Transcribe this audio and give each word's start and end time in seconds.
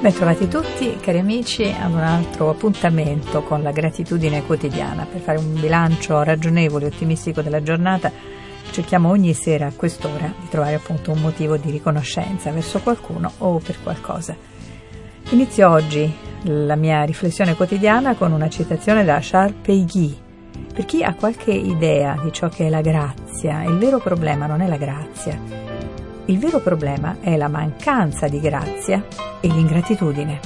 Bentrovati 0.00 0.48
tutti, 0.48 0.96
cari 0.98 1.18
amici, 1.18 1.62
ad 1.78 1.92
un 1.92 1.98
altro 1.98 2.48
appuntamento 2.48 3.42
con 3.42 3.62
la 3.62 3.70
gratitudine 3.70 4.46
quotidiana. 4.46 5.04
Per 5.04 5.20
fare 5.20 5.36
un 5.36 5.60
bilancio 5.60 6.22
ragionevole 6.22 6.86
e 6.86 6.88
ottimistico 6.88 7.42
della 7.42 7.62
giornata, 7.62 8.10
cerchiamo 8.70 9.10
ogni 9.10 9.34
sera 9.34 9.66
a 9.66 9.72
quest'ora 9.76 10.32
di 10.40 10.48
trovare 10.48 10.76
appunto 10.76 11.12
un 11.12 11.20
motivo 11.20 11.58
di 11.58 11.70
riconoscenza 11.70 12.50
verso 12.50 12.80
qualcuno 12.80 13.30
o 13.38 13.58
per 13.58 13.76
qualcosa. 13.82 14.34
Inizio 15.32 15.68
oggi 15.68 16.10
la 16.44 16.76
mia 16.76 17.02
riflessione 17.02 17.54
quotidiana 17.54 18.14
con 18.14 18.32
una 18.32 18.48
citazione 18.48 19.04
da 19.04 19.18
Charles 19.20 19.56
Peguy. 19.60 20.16
Per 20.72 20.86
chi 20.86 21.02
ha 21.02 21.12
qualche 21.12 21.52
idea 21.52 22.18
di 22.22 22.32
ciò 22.32 22.48
che 22.48 22.68
è 22.68 22.70
la 22.70 22.80
grazia, 22.80 23.64
il 23.64 23.76
vero 23.76 23.98
problema 23.98 24.46
non 24.46 24.62
è 24.62 24.66
la 24.66 24.78
grazia, 24.78 25.69
il 26.26 26.38
vero 26.38 26.60
problema 26.60 27.18
è 27.20 27.36
la 27.36 27.48
mancanza 27.48 28.28
di 28.28 28.40
grazia 28.40 29.06
e 29.40 29.48
l'ingratitudine. 29.48 30.40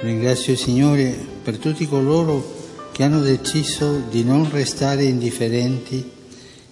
Ringrazio 0.00 0.52
il 0.52 0.58
Signore 0.58 1.16
per 1.42 1.58
tutti 1.58 1.86
coloro 1.86 2.62
che 2.92 3.02
hanno 3.02 3.20
deciso 3.20 4.02
di 4.10 4.22
non 4.24 4.48
restare 4.50 5.04
indifferenti 5.04 6.10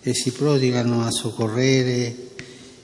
e 0.02 0.14
si 0.14 0.32
prodigano 0.32 1.04
a 1.04 1.10
soccorrere 1.10 2.30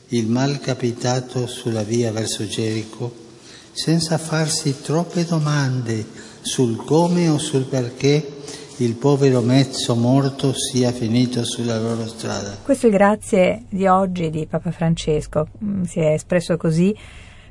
il 0.09 0.27
mal 0.27 0.59
capitato 0.61 1.47
sulla 1.47 1.83
via 1.83 2.11
verso 2.13 2.47
Gerico 2.47 3.27
senza 3.73 4.19
farsi 4.19 4.81
troppe 4.81 5.25
domande 5.25 6.05
sul 6.41 6.77
come 6.77 7.29
o 7.29 7.39
sul 7.39 7.65
perché 7.65 8.38
il 8.81 8.95
povero 8.95 9.41
mezzo 9.41 9.97
morto 9.97 10.53
sia 10.53 10.93
finito 10.93 11.45
sulla 11.45 11.79
loro 11.79 12.07
strada. 12.07 12.57
Questo 12.63 12.87
è 12.87 12.91
il 12.91 12.95
grazie 12.95 13.65
di 13.69 13.87
oggi 13.87 14.31
di 14.31 14.47
Papa 14.47 14.71
Francesco. 14.71 15.49
Mm, 15.65 15.83
si 15.83 15.99
è 15.99 16.13
espresso 16.13 16.57
così 16.57 16.97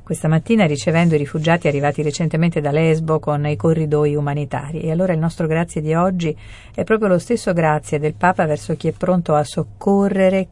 questa 0.02 0.26
mattina 0.26 0.64
ricevendo 0.64 1.14
i 1.14 1.18
rifugiati 1.18 1.68
arrivati 1.68 2.00
recentemente 2.00 2.62
da 2.62 2.70
Lesbo 2.70 3.18
con 3.18 3.46
i 3.46 3.56
corridoi 3.56 4.14
umanitari. 4.14 4.80
E 4.80 4.90
allora 4.90 5.12
il 5.12 5.18
nostro 5.18 5.46
grazie 5.46 5.82
di 5.82 5.92
oggi 5.92 6.34
è 6.74 6.82
proprio 6.84 7.08
lo 7.08 7.18
stesso 7.18 7.52
grazie 7.52 7.98
del 7.98 8.14
Papa 8.14 8.46
verso 8.46 8.74
chi 8.74 8.88
è 8.88 8.92
pronto 8.92 9.34
a 9.34 9.44
soccorrere 9.44 10.48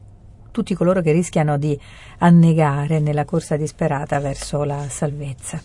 tutti 0.50 0.74
coloro 0.74 1.00
che 1.00 1.12
rischiano 1.12 1.56
di 1.56 1.78
annegare 2.18 2.98
nella 2.98 3.24
corsa 3.24 3.56
disperata 3.56 4.20
verso 4.20 4.62
la 4.64 4.86
salvezza. 4.90 5.58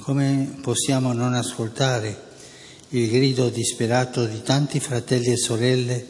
Come 0.00 0.56
possiamo 0.62 1.12
non 1.12 1.34
ascoltare 1.34 2.28
il 2.92 3.08
grido 3.08 3.48
disperato 3.50 4.24
di 4.24 4.42
tanti 4.42 4.80
fratelli 4.80 5.32
e 5.32 5.36
sorelle 5.36 6.06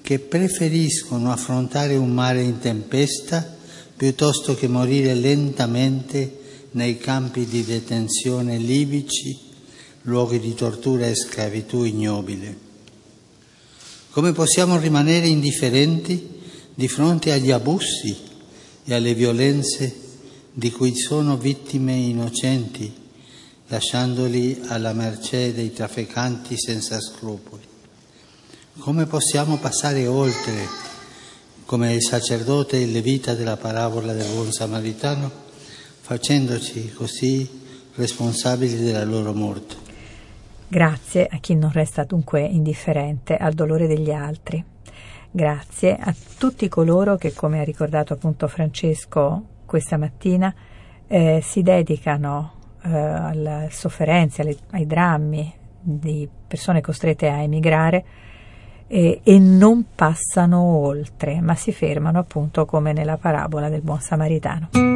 che 0.00 0.18
preferiscono 0.18 1.30
affrontare 1.30 1.96
un 1.96 2.10
mare 2.12 2.40
in 2.42 2.58
tempesta 2.58 3.56
piuttosto 3.94 4.54
che 4.54 4.66
morire 4.66 5.14
lentamente 5.14 6.44
nei 6.72 6.96
campi 6.98 7.44
di 7.44 7.64
detenzione 7.64 8.56
libici, 8.56 9.36
luoghi 10.02 10.38
di 10.38 10.54
tortura 10.54 11.06
e 11.06 11.14
schiavitù 11.14 11.84
ignobile. 11.84 12.64
Come 14.10 14.32
possiamo 14.32 14.78
rimanere 14.78 15.26
indifferenti 15.26 16.28
di 16.74 16.88
fronte 16.88 17.32
agli 17.32 17.50
abusi 17.50 18.16
e 18.84 18.94
alle 18.94 19.14
violenze 19.14 19.94
di 20.52 20.70
cui 20.70 20.94
sono 20.96 21.36
vittime 21.36 21.94
innocenti? 21.94 23.04
Lasciandoli 23.68 24.62
alla 24.68 24.92
mercé 24.92 25.52
dei 25.52 25.72
trafficanti 25.72 26.56
senza 26.56 27.00
scrupoli. 27.00 27.62
Come 28.78 29.06
possiamo 29.06 29.56
passare 29.56 30.06
oltre, 30.06 30.66
come 31.64 31.94
il 31.94 32.02
sacerdote 32.02 32.76
e 32.76 32.82
il 32.82 32.92
levita 32.92 33.34
della 33.34 33.56
parabola 33.56 34.12
del 34.12 34.30
buon 34.32 34.52
samaritano, 34.52 35.30
facendoci 36.00 36.92
così 36.92 37.64
responsabili 37.94 38.76
della 38.76 39.04
loro 39.04 39.32
morte? 39.32 39.74
Grazie 40.68 41.26
a 41.30 41.38
chi 41.38 41.54
non 41.54 41.72
resta 41.72 42.04
dunque 42.04 42.42
indifferente 42.42 43.36
al 43.36 43.54
dolore 43.54 43.86
degli 43.86 44.10
altri. 44.10 44.62
Grazie 45.30 45.96
a 45.96 46.14
tutti 46.38 46.68
coloro 46.68 47.16
che, 47.16 47.32
come 47.32 47.60
ha 47.60 47.64
ricordato 47.64 48.12
appunto 48.12 48.46
Francesco 48.46 49.42
questa 49.64 49.96
mattina, 49.96 50.54
eh, 51.08 51.40
si 51.42 51.62
dedicano 51.62 52.55
eh, 52.86 52.96
alle 52.96 53.68
sofferenze, 53.70 54.42
alle, 54.42 54.56
ai 54.70 54.86
drammi 54.86 55.52
di 55.80 56.28
persone 56.46 56.80
costrette 56.80 57.28
a 57.28 57.42
emigrare 57.42 58.04
e, 58.86 59.20
e, 59.22 59.38
non 59.38 59.86
passano 59.94 60.60
oltre, 60.60 61.40
ma 61.40 61.54
si 61.54 61.72
fermano 61.72 62.18
appunto 62.18 62.64
come 62.64 62.92
nella 62.92 63.16
parabola 63.16 63.68
del 63.68 63.82
buon 63.82 64.00
samaritano. 64.00 64.95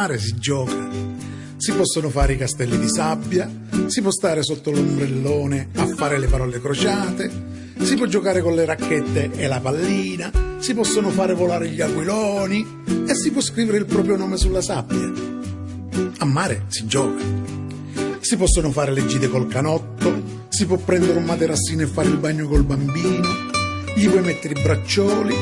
Mare 0.00 0.18
si 0.18 0.34
gioca. 0.38 0.88
Si 1.58 1.72
possono 1.72 2.08
fare 2.08 2.32
i 2.32 2.38
castelli 2.38 2.78
di 2.78 2.88
sabbia, 2.88 3.46
si 3.88 4.00
può 4.00 4.10
stare 4.10 4.42
sotto 4.42 4.70
l'ombrellone 4.70 5.68
a 5.74 5.86
fare 5.88 6.18
le 6.18 6.26
parole 6.26 6.58
crociate, 6.58 7.30
si 7.80 7.96
può 7.96 8.06
giocare 8.06 8.40
con 8.40 8.54
le 8.54 8.64
racchette 8.64 9.30
e 9.32 9.46
la 9.46 9.60
pallina, 9.60 10.30
si 10.56 10.72
possono 10.72 11.10
fare 11.10 11.34
volare 11.34 11.68
gli 11.68 11.82
aquiloni 11.82 12.82
e 13.06 13.14
si 13.14 13.30
può 13.30 13.42
scrivere 13.42 13.76
il 13.76 13.84
proprio 13.84 14.16
nome 14.16 14.38
sulla 14.38 14.62
sabbia. 14.62 15.12
A 16.16 16.24
mare 16.24 16.64
si 16.68 16.86
gioca. 16.86 17.22
Si 18.20 18.36
possono 18.38 18.70
fare 18.70 18.92
le 18.92 19.04
gite 19.04 19.28
col 19.28 19.48
canotto, 19.48 20.22
si 20.48 20.64
può 20.64 20.78
prendere 20.78 21.18
un 21.18 21.24
materassino 21.24 21.82
e 21.82 21.86
fare 21.86 22.08
il 22.08 22.16
bagno 22.16 22.48
col 22.48 22.64
bambino, 22.64 23.28
gli 23.94 24.08
puoi 24.08 24.22
mettere 24.22 24.58
i 24.58 24.62
braccioli, 24.62 25.34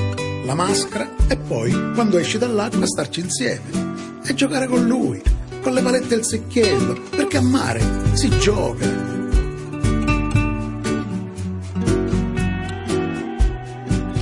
la 0.44 0.54
maschera 0.54 1.08
e 1.28 1.36
poi, 1.36 1.70
quando 1.94 2.18
esci 2.18 2.38
dall'acqua, 2.38 2.86
starci 2.86 3.20
insieme 3.20 3.88
e 4.28 4.34
giocare 4.34 4.66
con 4.66 4.84
lui, 4.86 5.22
con 5.62 5.72
le 5.72 5.80
palette 5.80 6.14
e 6.14 6.18
il 6.18 6.24
secchiello, 6.24 7.00
perché 7.16 7.38
a 7.38 7.40
mare 7.40 7.80
si 8.12 8.28
gioca. 8.38 8.86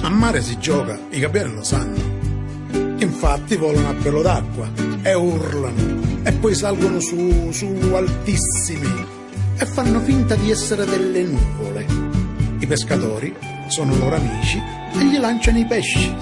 A 0.03 0.09
mare 0.09 0.43
si 0.43 0.57
gioca, 0.61 0.97
i 1.11 1.19
gabbiani 1.19 1.55
lo 1.55 1.65
sanno. 1.65 2.15
Infatti 2.99 3.57
volano 3.57 3.89
a 3.89 3.95
pelo 3.95 4.23
d'acqua 4.23 4.71
e 5.03 5.13
urlano 5.13 6.23
e 6.23 6.33
poi 6.33 6.55
salgono 6.55 7.01
su, 7.01 7.51
su 7.51 7.67
altissimi 7.93 9.07
e 9.59 9.67
fanno 9.67 9.99
finta 10.01 10.37
di 10.37 10.53
essere 10.53 10.85
delle 10.85 11.25
nuvole. 11.25 11.85
I 12.61 12.67
pescatori 12.67 13.35
sono 13.67 13.97
loro 13.97 14.15
amici 14.15 14.63
e 14.93 15.05
gli 15.05 15.19
lanciano 15.19 15.59
i 15.59 15.67
pesci 15.67 16.15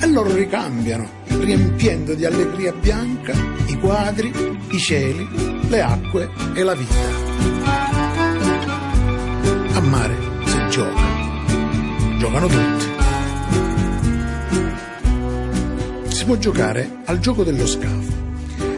e 0.00 0.06
loro 0.06 0.32
ricambiano 0.34 1.08
riempiendo 1.26 2.14
di 2.14 2.24
allegria 2.24 2.72
bianca 2.72 3.32
i 3.66 3.78
quadri, 3.78 4.32
i 4.70 4.78
cieli, 4.78 5.28
le 5.68 5.80
acque 5.80 6.30
e 6.54 6.62
la 6.62 6.74
vita. 6.74 6.94
A 9.72 9.80
mare 9.80 10.16
si 10.44 10.58
gioca, 10.70 11.02
giocano 12.18 12.46
tutti. 12.46 12.86
Si 16.14 16.24
può 16.24 16.36
giocare 16.36 16.98
al 17.04 17.18
gioco 17.20 17.44
dello 17.44 17.66
scafo. 17.66 18.26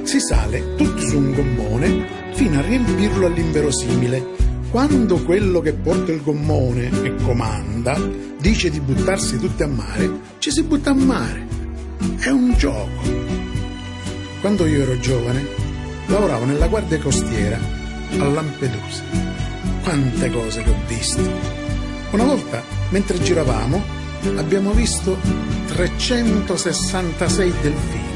Si 0.02 0.20
sale 0.20 0.74
tutti 0.74 1.08
su 1.08 1.16
un 1.16 1.32
gommone 1.32 2.32
fino 2.34 2.58
a 2.58 2.62
riempirlo 2.62 3.26
all'inverosimile. 3.26 4.49
Quando 4.70 5.22
quello 5.24 5.60
che 5.60 5.72
porta 5.72 6.12
il 6.12 6.22
gommone 6.22 6.90
e 7.02 7.14
comanda 7.22 7.98
dice 8.38 8.70
di 8.70 8.80
buttarsi 8.80 9.38
tutti 9.38 9.62
a 9.64 9.66
mare, 9.66 10.10
ci 10.38 10.50
si 10.50 10.62
butta 10.62 10.90
a 10.90 10.94
mare 10.94 11.46
è 12.20 12.28
un 12.28 12.54
gioco. 12.56 13.02
Quando 14.40 14.66
io 14.66 14.82
ero 14.82 14.98
giovane, 14.98 15.44
lavoravo 16.06 16.44
nella 16.44 16.68
guardia 16.68 16.98
costiera 17.00 17.58
a 18.18 18.24
Lampedusa. 18.24 19.02
Quante 19.82 20.30
cose 20.30 20.62
che 20.62 20.70
ho 20.70 20.78
visto. 20.86 21.20
Una 22.12 22.24
volta, 22.24 22.62
mentre 22.90 23.20
giravamo, 23.20 23.82
abbiamo 24.36 24.70
visto 24.72 25.16
366 25.66 27.54
delfini 27.60 28.08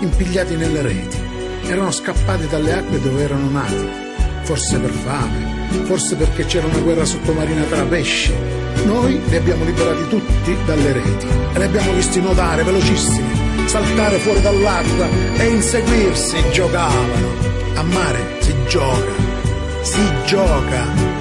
impigliati 0.00 0.56
nelle 0.56 0.82
reti 0.82 1.16
erano 1.66 1.90
scappati 1.90 2.48
dalle 2.48 2.72
acque 2.72 3.00
dove 3.00 3.22
erano 3.22 3.48
nati, 3.50 4.01
forse 4.52 4.78
per 4.78 4.90
fame, 4.90 5.84
forse 5.84 6.14
perché 6.14 6.44
c'era 6.44 6.66
una 6.66 6.80
guerra 6.80 7.06
sottomarina 7.06 7.62
tra 7.62 7.84
pesci. 7.84 8.34
Noi 8.84 9.18
li 9.26 9.36
abbiamo 9.36 9.64
liberati 9.64 10.08
tutti 10.08 10.54
dalle 10.66 10.92
reti 10.92 11.26
e 11.54 11.58
li 11.58 11.64
abbiamo 11.64 11.92
visti 11.92 12.20
nuotare 12.20 12.62
velocissimi, 12.62 13.64
saltare 13.64 14.18
fuori 14.18 14.42
dall'acqua 14.42 15.08
e 15.38 15.46
inseguirsi 15.46 16.36
giocavano. 16.50 17.28
A 17.76 17.82
mare 17.82 18.36
si 18.40 18.54
gioca, 18.68 19.12
si 19.80 20.00
gioca. 20.26 21.11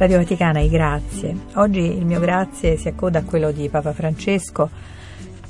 Radio 0.00 0.16
Vaticana, 0.16 0.60
i 0.60 0.70
grazie. 0.70 1.36
Oggi 1.56 1.80
il 1.80 2.06
mio 2.06 2.20
grazie 2.20 2.78
si 2.78 2.88
accoda 2.88 3.18
a 3.18 3.22
quello 3.22 3.52
di 3.52 3.68
Papa 3.68 3.92
Francesco 3.92 4.70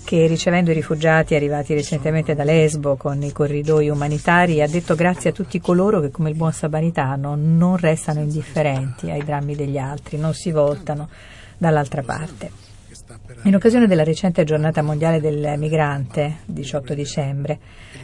che 0.02 0.26
ricevendo 0.26 0.72
i 0.72 0.74
rifugiati 0.74 1.36
arrivati 1.36 1.72
recentemente 1.72 2.34
da 2.34 2.42
Lesbo 2.42 2.96
con 2.96 3.22
i 3.22 3.30
corridoi 3.30 3.88
umanitari 3.90 4.60
ha 4.60 4.66
detto 4.66 4.96
grazie 4.96 5.30
a 5.30 5.32
tutti 5.32 5.60
coloro 5.60 6.00
che 6.00 6.10
come 6.10 6.30
il 6.30 6.34
buon 6.34 6.52
samaritano 6.52 7.36
non 7.36 7.76
restano 7.76 8.18
indifferenti 8.18 9.08
ai 9.08 9.22
drammi 9.22 9.54
degli 9.54 9.78
altri, 9.78 10.18
non 10.18 10.34
si 10.34 10.50
voltano 10.50 11.08
dall'altra 11.56 12.02
parte. 12.02 12.69
In 13.42 13.54
occasione 13.54 13.86
della 13.86 14.04
recente 14.04 14.44
giornata 14.44 14.82
mondiale 14.82 15.20
del 15.20 15.54
migrante, 15.56 16.38
18 16.44 16.94
dicembre, 16.94 17.58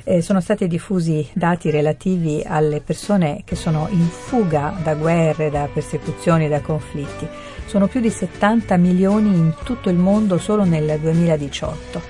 eh, 0.05 0.21
sono 0.21 0.41
stati 0.41 0.67
diffusi 0.67 1.29
dati 1.33 1.71
relativi 1.71 2.43
alle 2.45 2.81
persone 2.81 3.43
che 3.45 3.55
sono 3.55 3.87
in 3.91 4.07
fuga 4.09 4.75
da 4.83 4.95
guerre, 4.95 5.51
da 5.51 5.69
persecuzioni, 5.73 6.49
da 6.49 6.61
conflitti. 6.61 7.29
Sono 7.67 7.87
più 7.87 8.01
di 8.01 8.11
70 8.11 8.77
milioni 8.77 9.29
in 9.29 9.55
tutto 9.63 9.91
il 9.91 9.97
mondo 9.97 10.39
solo 10.39 10.65
nel 10.65 10.99
2018. 10.99 12.03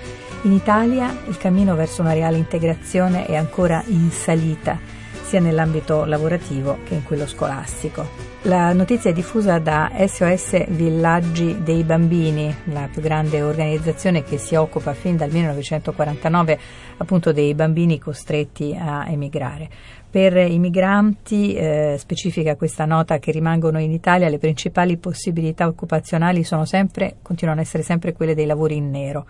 In 0.42 0.52
Italia 0.52 1.14
il 1.26 1.36
cammino 1.36 1.74
verso 1.74 2.02
una 2.02 2.12
reale 2.12 2.36
integrazione 2.36 3.26
è 3.26 3.34
ancora 3.34 3.82
in 3.88 4.10
salita, 4.10 4.78
sia 5.22 5.40
nell'ambito 5.40 6.04
lavorativo 6.04 6.78
che 6.84 6.94
in 6.94 7.02
quello 7.02 7.26
scolastico. 7.26 8.25
La 8.42 8.72
notizia 8.72 9.10
è 9.10 9.12
diffusa 9.12 9.58
da 9.58 9.90
SOS 10.06 10.66
Villaggi 10.68 11.62
dei 11.64 11.82
Bambini, 11.82 12.54
la 12.66 12.88
più 12.92 13.02
grande 13.02 13.42
organizzazione 13.42 14.22
che 14.22 14.38
si 14.38 14.54
occupa 14.54 14.92
fin 14.92 15.16
dal 15.16 15.30
1949 15.32 16.58
appunto 16.98 17.32
dei 17.32 17.54
bambini 17.54 17.98
costretti 17.98 18.76
a 18.78 19.06
emigrare. 19.08 19.68
Per 20.08 20.36
i 20.36 20.58
migranti, 20.60 21.54
eh, 21.54 21.96
specifica 21.98 22.54
questa 22.54 22.84
nota, 22.84 23.18
che 23.18 23.32
rimangono 23.32 23.80
in 23.80 23.90
Italia, 23.90 24.28
le 24.28 24.38
principali 24.38 24.96
possibilità 24.96 25.66
occupazionali 25.66 26.44
sempre, 26.44 27.16
continuano 27.22 27.60
ad 27.60 27.66
essere 27.66 27.82
sempre 27.82 28.12
quelle 28.12 28.34
dei 28.34 28.46
lavori 28.46 28.76
in 28.76 28.90
nero. 28.90 29.26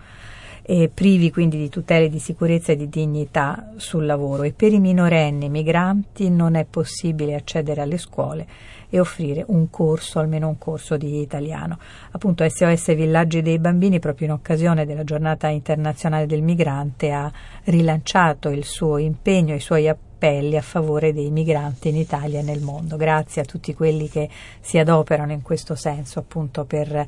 Privi 0.93 1.31
quindi 1.31 1.57
di 1.57 1.69
tutele 1.69 2.09
di 2.09 2.19
sicurezza 2.19 2.73
e 2.73 2.75
di 2.75 2.89
dignità 2.89 3.71
sul 3.77 4.05
lavoro 4.05 4.43
e 4.43 4.51
per 4.51 4.73
i 4.73 4.81
minorenni 4.81 5.47
migranti 5.47 6.29
non 6.29 6.55
è 6.55 6.65
possibile 6.65 7.35
accedere 7.35 7.79
alle 7.79 7.97
scuole 7.97 8.45
e 8.89 8.99
offrire 8.99 9.43
un 9.47 9.69
corso, 9.69 10.19
almeno 10.19 10.47
un 10.47 10.57
corso 10.57 10.97
di 10.97 11.21
italiano. 11.21 11.77
Appunto 12.11 12.47
SOS 12.47 12.95
Villaggi 12.95 13.41
dei 13.41 13.59
Bambini, 13.59 13.99
proprio 13.99 14.27
in 14.27 14.33
occasione 14.33 14.85
della 14.85 15.03
giornata 15.03 15.47
internazionale 15.47 16.25
del 16.25 16.41
migrante, 16.41 17.11
ha 17.11 17.31
rilanciato 17.65 18.49
il 18.49 18.63
suo 18.63 18.97
impegno, 18.97 19.55
i 19.55 19.59
suoi 19.59 19.87
appelli 19.87 20.57
a 20.57 20.61
favore 20.61 21.13
dei 21.13 21.29
migranti 21.29 21.89
in 21.89 21.97
Italia 21.97 22.39
e 22.39 22.43
nel 22.43 22.61
mondo. 22.61 22.95
Grazie 22.95 23.41
a 23.41 23.45
tutti 23.45 23.73
quelli 23.73 24.09
che 24.09 24.29
si 24.59 24.77
adoperano 24.77 25.31
in 25.31 25.41
questo 25.41 25.75
senso, 25.75 26.19
appunto 26.19 26.65
per 26.65 27.07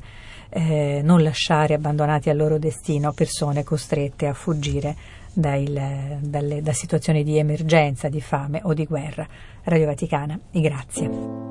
eh, 0.50 1.00
non 1.02 1.22
lasciare 1.22 1.74
abbandonati 1.74 2.28
al 2.28 2.36
loro 2.36 2.58
destino 2.58 3.12
persone 3.12 3.64
costrette 3.64 4.26
a 4.26 4.34
fuggire 4.34 5.18
dai, 5.32 5.72
dalle, 6.20 6.60
da 6.60 6.72
situazioni 6.72 7.22
di 7.22 7.38
emergenza, 7.38 8.08
di 8.08 8.20
fame 8.20 8.60
o 8.64 8.74
di 8.74 8.84
guerra. 8.84 9.26
Radio 9.64 9.86
Vaticana, 9.86 10.38
grazie. 10.50 11.49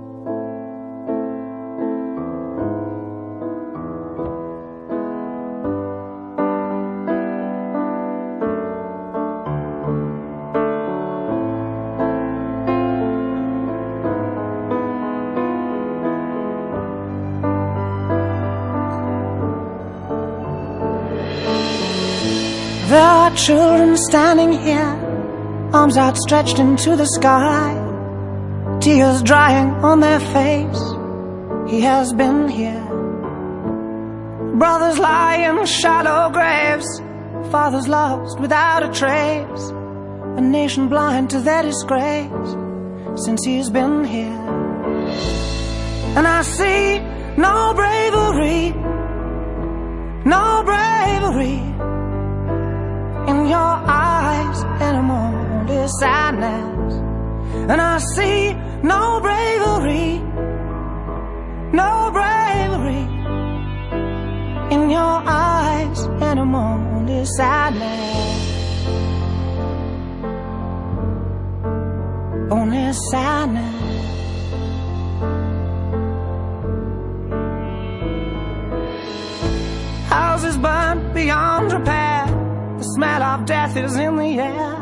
Children 23.46 23.96
standing 23.96 24.52
here, 24.52 24.92
arms 25.74 25.98
outstretched 25.98 26.60
into 26.60 26.96
the 26.96 27.06
sky, 27.06 27.72
tears 28.82 29.24
drying 29.24 29.70
on 29.84 30.00
their 30.00 30.20
face. 30.20 30.82
He 31.72 31.82
has 31.82 32.12
been 32.14 32.50
here. 32.50 32.86
Brothers 34.58 35.00
lie 35.00 35.38
in 35.38 35.66
shallow 35.66 36.32
graves, 36.32 37.02
fathers 37.52 37.88
lost 37.88 38.40
without 38.40 38.84
a 38.84 38.92
trace, 38.92 39.70
a 40.38 40.42
nation 40.42 40.90
blind 40.90 41.30
to 41.30 41.40
their 41.40 41.64
disgrace 41.64 42.56
since 43.24 43.46
he's 43.46 43.70
been 43.70 44.04
here. 44.04 44.42
And 46.18 46.28
I 46.28 46.42
see 46.42 47.00
no 47.38 47.74
bravery, 47.74 48.74
no 50.26 50.64
bravery 50.66 51.89
your 53.50 53.58
eyes 53.60 54.64
and 54.80 54.98
I'm 54.98 55.12
on 55.12 55.66
this. 55.66 55.92
And 56.04 57.82
I 57.82 57.98
see 58.16 58.54
no 58.84 59.20
bravery, 59.22 60.20
no 61.74 62.12
bravery 62.12 63.04
in 64.76 64.90
your 64.90 65.24
eyes 65.26 66.00
and 66.06 66.40
I'm 66.40 66.56
on 66.56 67.06
this 67.06 67.40
only 67.40 67.80
now. 67.80 68.50
On 72.52 72.70
this. 72.70 73.79
Is 83.90 83.98
in 83.98 84.16
the 84.18 84.40
air. 84.40 84.76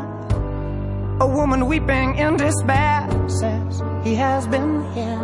A 1.21 1.27
woman 1.27 1.65
weeping 1.67 2.15
in 2.15 2.35
despair 2.35 3.07
says 3.39 3.81
he 4.03 4.15
has 4.15 4.47
been 4.47 4.73
here. 4.93 5.23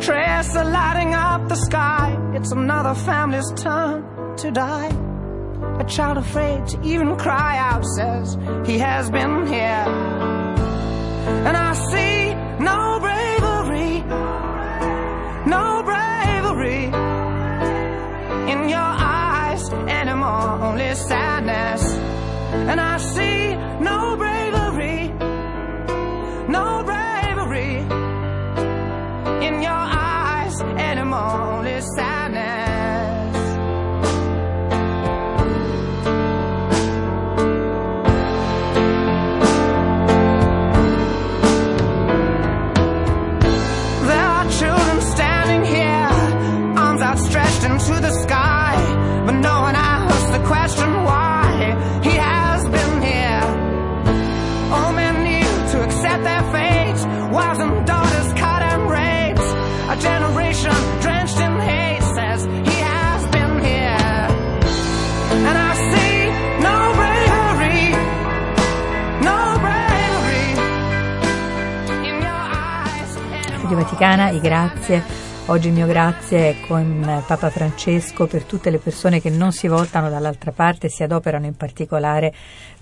Trace 0.00 0.54
lighting 0.54 1.12
up 1.14 1.48
the 1.48 1.56
sky. 1.56 2.06
It's 2.34 2.52
another 2.52 2.94
family's 2.94 3.50
turn 3.56 3.96
to 4.36 4.50
die. 4.50 4.92
A 5.80 5.84
child 5.84 6.18
afraid 6.18 6.66
to 6.68 6.76
even 6.82 7.16
cry 7.16 7.58
out 7.58 7.84
says 7.96 8.38
he 8.64 8.78
has 8.78 9.10
been 9.10 9.46
here. 9.46 9.86
And 11.46 11.56
I 11.68 11.72
see 11.90 12.34
no 12.70 12.80
bravery, 13.06 13.94
no 15.56 15.64
bravery 15.90 16.84
in 18.52 18.68
your 18.68 18.90
eyes 19.18 19.62
anymore, 19.98 20.50
only 20.66 20.94
sadness. 20.94 21.89
And 22.52 22.80
I 22.80 22.96
see 22.98 23.54
no 23.80 24.16
bravery, 24.16 25.08
no 26.48 26.82
bravery 26.84 27.76
in 29.46 29.62
your 29.62 29.70
eyes 29.72 30.60
anymore, 30.60 31.40
only 31.54 31.80
sadness. 31.96 33.36
There 44.10 44.28
are 44.36 44.46
children 44.60 45.00
standing 45.14 45.64
here, 45.74 46.10
arms 46.78 47.02
outstretched 47.02 47.64
into 47.64 48.00
the 48.00 48.12
sky, 48.24 48.49
Vaticana, 73.68 74.30
i 74.30 74.40
grazie. 74.40 75.02
Oggi 75.46 75.68
il 75.68 75.74
mio 75.74 75.86
grazie 75.86 76.50
è 76.50 76.66
con 76.66 77.22
Papa 77.26 77.50
Francesco 77.50 78.26
per 78.26 78.44
tutte 78.44 78.70
le 78.70 78.78
persone 78.78 79.20
che 79.20 79.30
non 79.30 79.52
si 79.52 79.68
voltano 79.68 80.10
dall'altra 80.10 80.50
parte 80.50 80.86
e 80.86 80.90
si 80.90 81.02
adoperano 81.02 81.46
in 81.46 81.56
particolare 81.56 82.34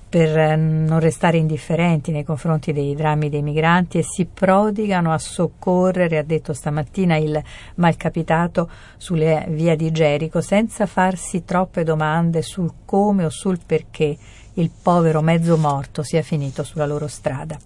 per 0.09 0.37
eh, 0.37 0.57
non 0.57 1.01
restare 1.01 1.37
indifferenti 1.37 2.11
nei 2.11 2.25
confronti 2.25 2.73
dei 2.73 2.95
drammi 2.95 3.29
dei 3.29 3.43
migranti 3.43 3.99
e 3.99 4.03
si 4.03 4.25
prodigano 4.25 5.13
a 5.13 5.19
soccorrere, 5.19 6.19
ha 6.19 6.23
detto 6.23 6.55
stamattina 6.55 7.17
il 7.17 7.41
malcapitato 7.75 8.71
sulle 8.97 9.45
vie 9.51 9.77
di 9.77 9.91
Gerico, 9.91 10.41
senza 10.41 10.87
farsi 10.87 11.45
troppe 11.45 11.85
domande 11.85 12.41
sul 12.43 12.73
come 12.85 13.25
o 13.25 13.31
sul 13.31 13.59
perché 13.65 14.17
il 14.55 14.71
povero 14.83 15.21
mezzo 15.21 15.57
morto 15.57 16.03
sia 16.03 16.23
finito 16.23 16.63
sulla 16.63 16.87
loro 16.87 17.07
strada. 17.07 17.59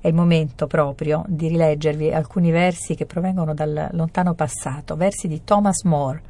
È 0.00 0.08
il 0.08 0.14
momento 0.14 0.66
proprio 0.66 1.24
di 1.26 1.48
rileggervi 1.48 2.12
alcuni 2.12 2.50
versi 2.50 2.94
che 2.94 3.06
provengono 3.06 3.54
dal 3.54 3.88
lontano 3.92 4.34
passato, 4.34 4.96
versi 4.96 5.28
di 5.28 5.42
Thomas 5.44 5.82
More. 5.84 6.22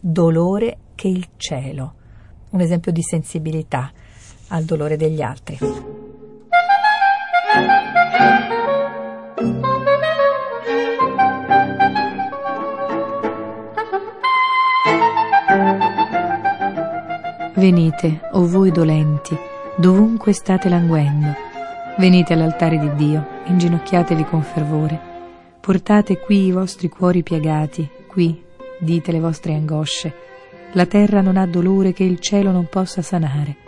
Dolore 0.00 0.78
che 0.94 1.08
il 1.08 1.28
cielo, 1.36 1.94
un 2.50 2.60
esempio 2.60 2.92
di 2.92 3.02
sensibilità 3.02 3.90
al 4.48 4.64
dolore 4.64 4.96
degli 4.96 5.22
altri. 5.22 5.58
Venite, 17.54 18.20
o 18.32 18.46
voi 18.46 18.70
dolenti, 18.70 19.36
dovunque 19.76 20.32
state 20.32 20.68
languendo. 20.68 21.47
Venite 21.98 22.32
all'altare 22.32 22.78
di 22.78 22.94
Dio, 22.94 23.26
inginocchiatevi 23.44 24.24
con 24.24 24.42
fervore. 24.42 24.98
Portate 25.60 26.18
qui 26.18 26.46
i 26.46 26.52
vostri 26.52 26.88
cuori 26.88 27.22
piegati, 27.22 27.88
qui 28.06 28.42
dite 28.78 29.12
le 29.12 29.20
vostre 29.20 29.52
angosce. 29.52 30.14
La 30.72 30.86
terra 30.86 31.20
non 31.20 31.36
ha 31.36 31.46
dolore 31.46 31.92
che 31.92 32.04
il 32.04 32.18
cielo 32.20 32.50
non 32.50 32.66
possa 32.68 33.02
sanare 33.02 33.66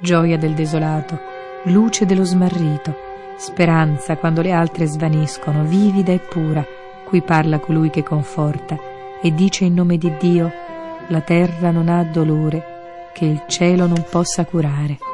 gioia 0.00 0.38
del 0.38 0.54
desolato, 0.54 1.18
luce 1.64 2.06
dello 2.06 2.24
smarrito, 2.24 2.96
speranza 3.36 4.16
quando 4.16 4.42
le 4.42 4.52
altre 4.52 4.86
svaniscono, 4.86 5.64
vivida 5.64 6.12
e 6.12 6.18
pura, 6.18 6.64
qui 7.04 7.20
parla 7.22 7.58
colui 7.58 7.90
che 7.90 8.02
conforta 8.02 8.78
e 9.20 9.34
dice 9.34 9.64
in 9.64 9.74
nome 9.74 9.98
di 9.98 10.12
Dio, 10.18 10.50
la 11.08 11.20
terra 11.20 11.70
non 11.70 11.88
ha 11.88 12.02
dolore 12.04 13.10
che 13.12 13.26
il 13.26 13.42
cielo 13.46 13.86
non 13.86 14.04
possa 14.08 14.44
curare. 14.44 15.09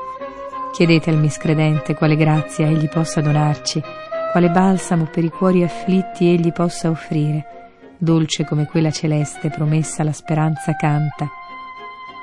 Chiedete 0.77 1.09
al 1.09 1.17
miscredente 1.17 1.95
quale 1.95 2.17
grazia 2.17 2.67
egli 2.67 2.87
possa 2.87 3.23
donarci, 3.23 3.83
quale 4.31 4.51
balsamo 4.51 5.07
per 5.07 5.25
i 5.25 5.31
cuori 5.31 5.63
afflitti 5.63 6.29
egli 6.29 6.53
possa 6.53 6.91
offrire, 6.91 7.71
dolce 7.97 8.45
come 8.45 8.67
quella 8.67 8.91
celeste 8.91 9.49
promessa 9.49 10.05
la 10.05 10.13
speranza 10.13 10.75
canta. 10.75 11.31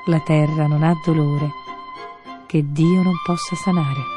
La 0.06 0.20
terra 0.20 0.68
non 0.68 0.84
ha 0.84 0.92
dolore 1.04 1.48
che 2.46 2.64
Dio 2.64 3.02
non 3.02 3.14
possa 3.26 3.56
sanare. 3.56 4.12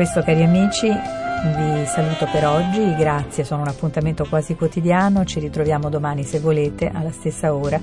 Questo 0.00 0.22
cari 0.22 0.42
amici 0.42 0.88
vi 0.88 1.84
saluto 1.84 2.26
per 2.32 2.46
oggi, 2.46 2.94
grazie, 2.94 3.44
sono 3.44 3.60
un 3.60 3.68
appuntamento 3.68 4.24
quasi 4.24 4.54
quotidiano, 4.54 5.26
ci 5.26 5.40
ritroviamo 5.40 5.90
domani 5.90 6.24
se 6.24 6.40
volete 6.40 6.88
alla 6.88 7.10
stessa 7.10 7.54
ora, 7.54 7.78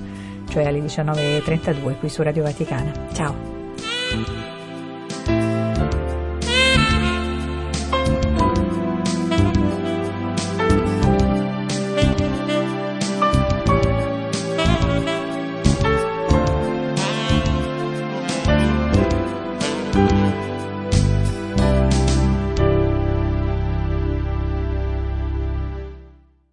cioè 0.48 0.66
alle 0.66 0.80
19.32 0.80 1.96
qui 2.00 2.08
su 2.08 2.22
Radio 2.22 2.42
Vaticana. 2.42 2.90
Ciao! 3.12 4.57